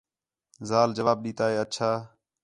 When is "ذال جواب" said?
0.69-1.17